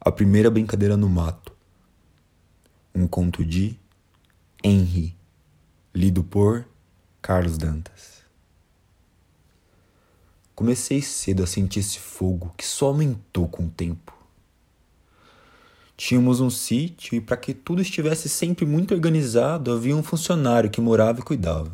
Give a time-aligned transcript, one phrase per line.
[0.00, 1.52] A primeira brincadeira no mato.
[2.92, 3.78] Um conto de
[4.64, 5.16] Henry,
[5.94, 6.66] lido por
[7.22, 8.24] Carlos Dantas.
[10.56, 14.19] Comecei cedo a sentir esse fogo que só aumentou com o tempo.
[16.00, 20.80] Tínhamos um sítio e, para que tudo estivesse sempre muito organizado, havia um funcionário que
[20.80, 21.70] morava e cuidava.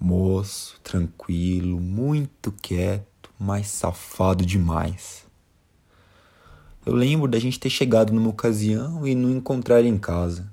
[0.00, 5.26] Moço, tranquilo, muito quieto, mas safado demais.
[6.86, 10.50] Eu lembro da gente ter chegado numa ocasião e não encontrar ele em casa.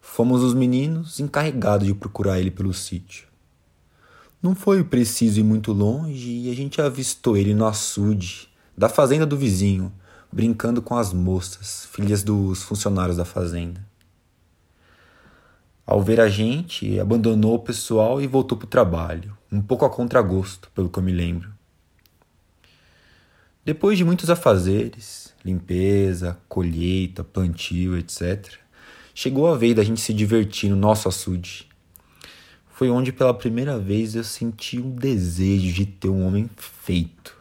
[0.00, 3.26] Fomos os meninos encarregados de procurar ele pelo sítio.
[4.40, 8.48] Não foi preciso ir muito longe e a gente avistou ele no açude
[8.78, 9.92] da fazenda do vizinho
[10.34, 13.80] brincando com as moças, filhas dos funcionários da fazenda.
[15.86, 19.90] Ao ver a gente, abandonou o pessoal e voltou para o trabalho, um pouco a
[19.90, 21.54] contragosto, pelo que eu me lembro.
[23.64, 28.54] Depois de muitos afazeres, limpeza, colheita, plantio, etc.,
[29.14, 31.68] chegou a vez da gente se divertir no nosso açude.
[32.70, 37.33] Foi onde pela primeira vez eu senti um desejo de ter um homem feito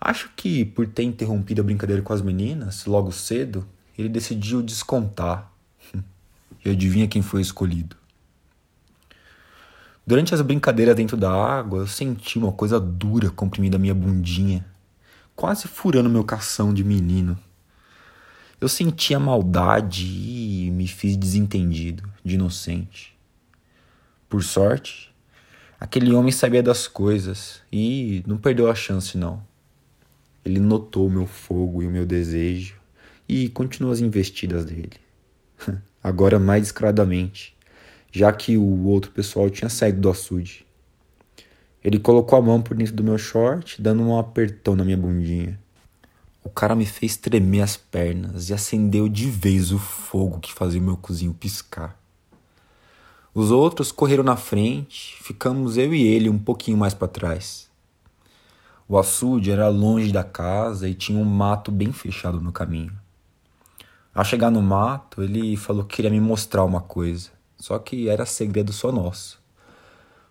[0.00, 3.66] Acho que por ter interrompido a brincadeira com as meninas logo cedo,
[3.96, 5.50] ele decidiu descontar.
[6.64, 7.96] E adivinha quem foi escolhido?
[10.04, 14.64] Durante as brincadeiras dentro da água, eu senti uma coisa dura comprimida a minha bundinha,
[15.34, 17.38] quase furando meu cação de menino.
[18.60, 23.16] Eu senti a maldade e me fiz desentendido, de inocente.
[24.28, 25.12] Por sorte,
[25.78, 29.42] aquele homem sabia das coisas e não perdeu a chance, não.
[30.46, 32.76] Ele notou o meu fogo e o meu desejo
[33.28, 34.92] e continuou as investidas dele.
[36.00, 37.56] Agora mais descaradamente,
[38.12, 40.64] já que o outro pessoal tinha saído do açude.
[41.82, 45.58] Ele colocou a mão por dentro do meu short, dando um apertão na minha bundinha.
[46.44, 50.80] O cara me fez tremer as pernas e acendeu de vez o fogo que fazia
[50.80, 52.00] o meu cozinho piscar.
[53.34, 57.68] Os outros correram na frente, ficamos eu e ele um pouquinho mais para trás.
[58.88, 62.92] O açude era longe da casa e tinha um mato bem fechado no caminho.
[64.14, 68.24] Ao chegar no mato, ele falou que queria me mostrar uma coisa, só que era
[68.24, 69.40] segredo só nosso.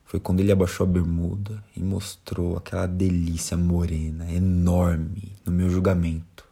[0.05, 6.45] Foi quando ele abaixou a bermuda e mostrou aquela delícia morena, enorme, no meu julgamento.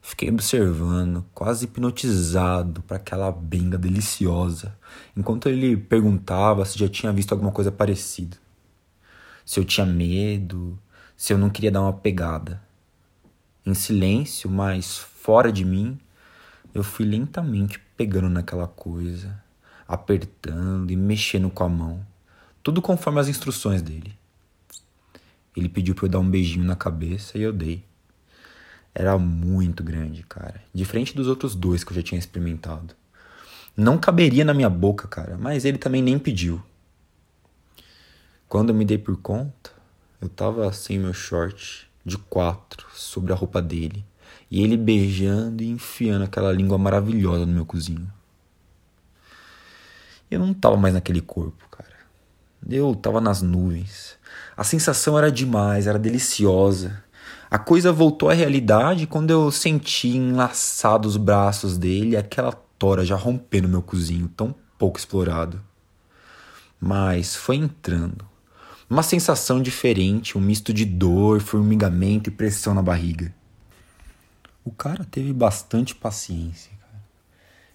[0.00, 4.78] Fiquei observando, quase hipnotizado para aquela benga deliciosa,
[5.16, 8.36] enquanto ele perguntava se já tinha visto alguma coisa parecida
[9.44, 10.78] se eu tinha medo,
[11.16, 12.62] se eu não queria dar uma pegada.
[13.64, 15.98] Em silêncio, mas fora de mim,
[16.74, 19.42] eu fui lentamente pegando naquela coisa,
[19.86, 22.06] apertando e mexendo com a mão,
[22.62, 24.14] tudo conforme as instruções dele.
[25.56, 27.84] Ele pediu para eu dar um beijinho na cabeça e eu dei.
[28.94, 32.94] Era muito grande, cara, diferente dos outros dois que eu já tinha experimentado.
[33.76, 36.62] Não caberia na minha boca, cara, mas ele também nem pediu.
[38.50, 39.70] Quando eu me dei por conta,
[40.20, 44.04] eu tava sem meu short de quatro sobre a roupa dele
[44.50, 48.12] e ele beijando e enfiando aquela língua maravilhosa no meu cozinho.
[50.28, 51.94] Eu não tava mais naquele corpo, cara.
[52.68, 54.18] Eu tava nas nuvens.
[54.56, 57.04] A sensação era demais, era deliciosa.
[57.48, 63.04] A coisa voltou à realidade quando eu senti enlaçado os braços dele e aquela tora
[63.04, 65.62] já rompendo meu cozinho tão pouco explorado.
[66.80, 68.28] Mas foi entrando,
[68.90, 73.32] uma sensação diferente, um misto de dor, formigamento e pressão na barriga.
[74.64, 77.00] O cara teve bastante paciência, cara.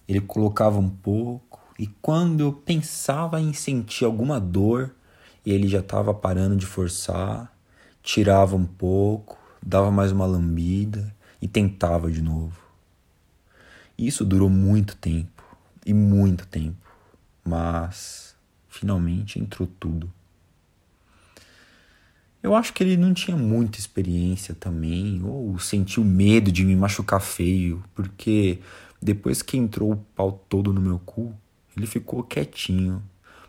[0.10, 4.94] Ele colocava um pouco e quando eu pensava em sentir alguma dor,
[5.46, 7.50] ele já estava parando de forçar,
[8.04, 12.60] tirava um pouco, dava mais uma lambida e tentava de novo.
[13.98, 15.44] Isso durou muito tempo
[15.86, 16.92] e muito tempo,
[17.42, 18.36] mas
[18.68, 20.12] finalmente entrou tudo.
[22.46, 27.20] Eu acho que ele não tinha muita experiência também, ou sentiu medo de me machucar
[27.20, 28.60] feio, porque
[29.02, 31.34] depois que entrou o pau todo no meu cu,
[31.76, 33.02] ele ficou quietinho,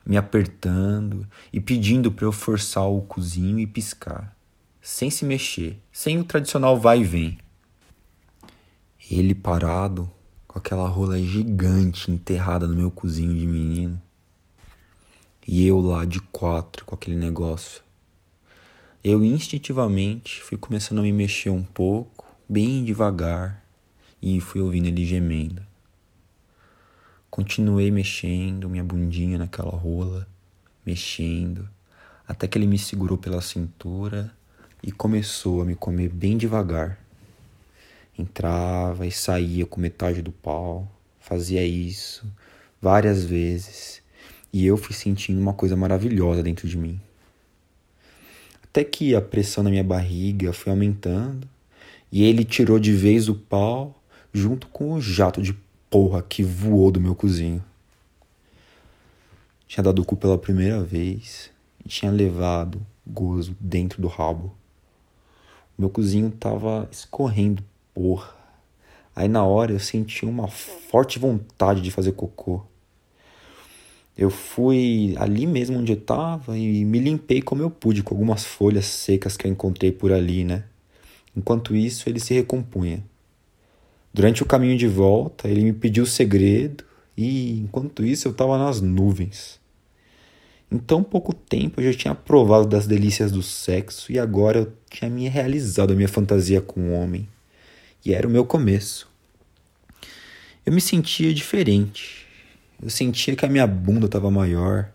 [0.06, 4.34] me apertando e pedindo para eu forçar o cozinho e piscar,
[4.80, 7.38] sem se mexer, sem o tradicional vai e vem.
[9.10, 10.10] Ele parado,
[10.48, 14.00] com aquela rola gigante enterrada no meu cozinho de menino,
[15.46, 17.84] e eu lá de quatro com aquele negócio
[19.02, 23.64] eu instintivamente fui começando a me mexer um pouco, bem devagar,
[24.20, 25.62] e fui ouvindo ele gemendo.
[27.30, 30.26] Continuei mexendo minha bundinha naquela rola,
[30.84, 31.68] mexendo,
[32.26, 34.32] até que ele me segurou pela cintura
[34.82, 36.98] e começou a me comer bem devagar.
[38.18, 40.90] Entrava e saía com metade do pau,
[41.20, 42.26] fazia isso
[42.80, 44.02] várias vezes,
[44.52, 47.00] e eu fui sentindo uma coisa maravilhosa dentro de mim.
[48.76, 51.48] Até que a pressão na minha barriga foi aumentando
[52.12, 53.98] e ele tirou de vez o pau
[54.34, 55.56] junto com o jato de
[55.88, 57.64] porra que voou do meu cozinho.
[59.66, 61.50] Tinha dado o cu pela primeira vez
[61.82, 64.54] e tinha levado gozo dentro do rabo.
[65.78, 67.64] O meu cozinho tava escorrendo
[67.94, 68.36] porra.
[69.14, 72.62] Aí na hora eu senti uma forte vontade de fazer cocô.
[74.16, 78.44] Eu fui ali mesmo onde eu estava e me limpei como eu pude com algumas
[78.44, 80.64] folhas secas que eu encontrei por ali, né?
[81.36, 83.04] Enquanto isso, ele se recompunha.
[84.14, 86.82] Durante o caminho de volta, ele me pediu o segredo
[87.14, 89.60] e, enquanto isso, eu estava nas nuvens.
[90.72, 94.72] Em tão pouco tempo eu já tinha provado das delícias do sexo e agora eu
[94.90, 97.28] tinha me realizado a minha fantasia com o homem.
[98.04, 99.08] E era o meu começo.
[100.64, 102.25] Eu me sentia diferente.
[102.82, 104.90] Eu sentia que a minha bunda estava maior.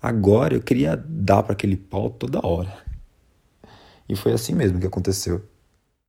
[0.00, 2.72] Agora eu queria dar para aquele pau toda hora.
[4.08, 5.44] E foi assim mesmo que aconteceu.